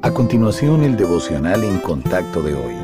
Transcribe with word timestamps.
A 0.00 0.12
continuación, 0.12 0.84
el 0.84 0.96
devocional 0.96 1.64
en 1.64 1.80
contacto 1.80 2.40
de 2.40 2.54
hoy. 2.54 2.74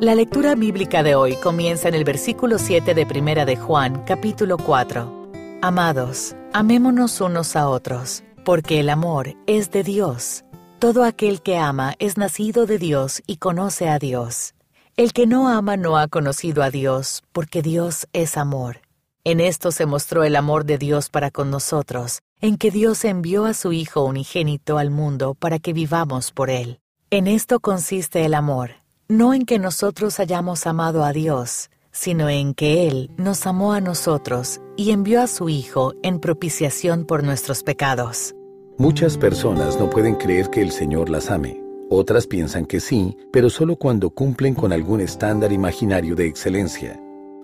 La 0.00 0.14
lectura 0.14 0.54
bíblica 0.54 1.02
de 1.02 1.14
hoy 1.14 1.36
comienza 1.36 1.88
en 1.88 1.94
el 1.94 2.04
versículo 2.04 2.58
7 2.58 2.94
de 2.94 3.04
Primera 3.04 3.44
de 3.44 3.56
Juan, 3.56 4.02
capítulo 4.06 4.56
4. 4.56 5.60
Amados, 5.60 6.34
amémonos 6.54 7.20
unos 7.20 7.54
a 7.54 7.68
otros, 7.68 8.24
porque 8.46 8.80
el 8.80 8.88
amor 8.88 9.34
es 9.46 9.70
de 9.72 9.82
Dios. 9.82 10.44
Todo 10.78 11.04
aquel 11.04 11.42
que 11.42 11.58
ama 11.58 11.96
es 11.98 12.16
nacido 12.16 12.64
de 12.64 12.78
Dios 12.78 13.22
y 13.26 13.36
conoce 13.36 13.90
a 13.90 13.98
Dios. 13.98 14.54
El 14.96 15.12
que 15.12 15.26
no 15.26 15.50
ama 15.50 15.76
no 15.76 15.98
ha 15.98 16.08
conocido 16.08 16.62
a 16.62 16.70
Dios, 16.70 17.24
porque 17.32 17.60
Dios 17.60 18.08
es 18.14 18.38
amor. 18.38 18.78
En 19.24 19.38
esto 19.38 19.70
se 19.70 19.86
mostró 19.86 20.24
el 20.24 20.34
amor 20.34 20.64
de 20.64 20.78
Dios 20.78 21.08
para 21.08 21.30
con 21.30 21.48
nosotros, 21.48 22.22
en 22.40 22.56
que 22.56 22.72
Dios 22.72 23.04
envió 23.04 23.44
a 23.44 23.54
su 23.54 23.72
Hijo 23.72 24.04
unigénito 24.04 24.78
al 24.78 24.90
mundo 24.90 25.34
para 25.34 25.60
que 25.60 25.72
vivamos 25.72 26.32
por 26.32 26.50
Él. 26.50 26.80
En 27.08 27.28
esto 27.28 27.60
consiste 27.60 28.24
el 28.24 28.34
amor, 28.34 28.70
no 29.06 29.32
en 29.32 29.46
que 29.46 29.60
nosotros 29.60 30.18
hayamos 30.18 30.66
amado 30.66 31.04
a 31.04 31.12
Dios, 31.12 31.70
sino 31.92 32.28
en 32.28 32.52
que 32.52 32.88
Él 32.88 33.12
nos 33.16 33.46
amó 33.46 33.74
a 33.74 33.80
nosotros 33.80 34.60
y 34.76 34.90
envió 34.90 35.22
a 35.22 35.28
su 35.28 35.48
Hijo 35.48 35.94
en 36.02 36.18
propiciación 36.18 37.04
por 37.04 37.22
nuestros 37.22 37.62
pecados. 37.62 38.34
Muchas 38.76 39.16
personas 39.16 39.78
no 39.78 39.88
pueden 39.88 40.16
creer 40.16 40.50
que 40.50 40.62
el 40.62 40.72
Señor 40.72 41.08
las 41.08 41.30
ame. 41.30 41.62
Otras 41.90 42.26
piensan 42.26 42.66
que 42.66 42.80
sí, 42.80 43.16
pero 43.32 43.50
solo 43.50 43.76
cuando 43.76 44.10
cumplen 44.10 44.54
con 44.54 44.72
algún 44.72 45.00
estándar 45.00 45.52
imaginario 45.52 46.16
de 46.16 46.26
excelencia. 46.26 47.01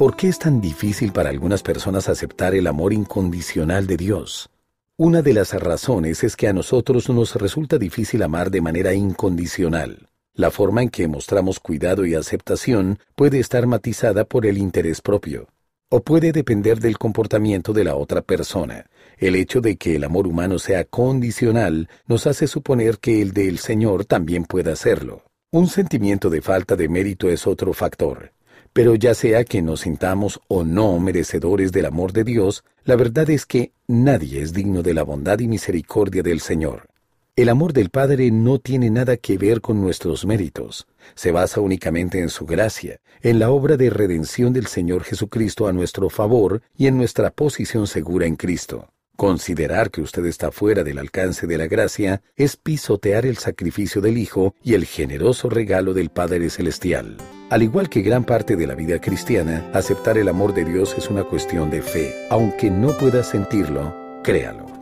¿Por 0.00 0.16
qué 0.16 0.28
es 0.28 0.38
tan 0.38 0.62
difícil 0.62 1.12
para 1.12 1.28
algunas 1.28 1.62
personas 1.62 2.08
aceptar 2.08 2.54
el 2.54 2.68
amor 2.68 2.94
incondicional 2.94 3.86
de 3.86 3.98
Dios? 3.98 4.48
Una 4.96 5.20
de 5.20 5.34
las 5.34 5.52
razones 5.52 6.24
es 6.24 6.36
que 6.36 6.48
a 6.48 6.54
nosotros 6.54 7.10
nos 7.10 7.34
resulta 7.34 7.76
difícil 7.76 8.22
amar 8.22 8.50
de 8.50 8.62
manera 8.62 8.94
incondicional. 8.94 10.08
La 10.32 10.50
forma 10.50 10.80
en 10.80 10.88
que 10.88 11.06
mostramos 11.06 11.60
cuidado 11.60 12.06
y 12.06 12.14
aceptación 12.14 12.98
puede 13.14 13.40
estar 13.40 13.66
matizada 13.66 14.24
por 14.24 14.46
el 14.46 14.56
interés 14.56 15.02
propio, 15.02 15.48
o 15.90 16.00
puede 16.00 16.32
depender 16.32 16.80
del 16.80 16.96
comportamiento 16.96 17.74
de 17.74 17.84
la 17.84 17.94
otra 17.94 18.22
persona. 18.22 18.86
El 19.18 19.36
hecho 19.36 19.60
de 19.60 19.76
que 19.76 19.96
el 19.96 20.04
amor 20.04 20.26
humano 20.26 20.58
sea 20.58 20.84
condicional 20.84 21.90
nos 22.06 22.26
hace 22.26 22.46
suponer 22.46 23.00
que 23.00 23.20
el 23.20 23.34
del 23.34 23.58
Señor 23.58 24.06
también 24.06 24.46
pueda 24.46 24.76
serlo. 24.76 25.24
Un 25.50 25.68
sentimiento 25.68 26.30
de 26.30 26.40
falta 26.40 26.74
de 26.74 26.88
mérito 26.88 27.28
es 27.28 27.46
otro 27.46 27.74
factor. 27.74 28.32
Pero 28.72 28.94
ya 28.94 29.14
sea 29.14 29.44
que 29.44 29.62
nos 29.62 29.80
sintamos 29.80 30.40
o 30.48 30.64
no 30.64 30.98
merecedores 31.00 31.72
del 31.72 31.86
amor 31.86 32.12
de 32.12 32.24
Dios, 32.24 32.64
la 32.84 32.96
verdad 32.96 33.28
es 33.30 33.46
que 33.46 33.72
nadie 33.86 34.40
es 34.40 34.52
digno 34.52 34.82
de 34.82 34.94
la 34.94 35.02
bondad 35.02 35.38
y 35.40 35.48
misericordia 35.48 36.22
del 36.22 36.40
Señor. 36.40 36.88
El 37.36 37.48
amor 37.48 37.72
del 37.72 37.90
Padre 37.90 38.30
no 38.30 38.58
tiene 38.58 38.90
nada 38.90 39.16
que 39.16 39.38
ver 39.38 39.60
con 39.60 39.80
nuestros 39.80 40.26
méritos. 40.26 40.86
Se 41.14 41.32
basa 41.32 41.60
únicamente 41.60 42.18
en 42.18 42.28
su 42.28 42.44
gracia, 42.44 43.00
en 43.22 43.38
la 43.38 43.50
obra 43.50 43.76
de 43.76 43.88
redención 43.88 44.52
del 44.52 44.66
Señor 44.66 45.04
Jesucristo 45.04 45.66
a 45.66 45.72
nuestro 45.72 46.10
favor 46.10 46.60
y 46.76 46.86
en 46.86 46.98
nuestra 46.98 47.30
posición 47.30 47.86
segura 47.86 48.26
en 48.26 48.36
Cristo. 48.36 48.88
Considerar 49.16 49.90
que 49.90 50.00
usted 50.00 50.24
está 50.26 50.50
fuera 50.50 50.82
del 50.82 50.98
alcance 50.98 51.46
de 51.46 51.58
la 51.58 51.66
gracia 51.66 52.22
es 52.36 52.56
pisotear 52.56 53.26
el 53.26 53.36
sacrificio 53.36 54.00
del 54.00 54.18
Hijo 54.18 54.54
y 54.62 54.74
el 54.74 54.84
generoso 54.84 55.48
regalo 55.48 55.94
del 55.94 56.10
Padre 56.10 56.50
Celestial. 56.50 57.16
Al 57.50 57.64
igual 57.64 57.88
que 57.88 58.00
gran 58.00 58.22
parte 58.22 58.54
de 58.54 58.64
la 58.64 58.76
vida 58.76 59.00
cristiana, 59.00 59.68
aceptar 59.74 60.16
el 60.16 60.28
amor 60.28 60.54
de 60.54 60.64
Dios 60.64 60.94
es 60.96 61.10
una 61.10 61.24
cuestión 61.24 61.68
de 61.68 61.82
fe. 61.82 62.14
Aunque 62.30 62.70
no 62.70 62.96
pueda 62.96 63.24
sentirlo, 63.24 63.92
créalo. 64.22 64.79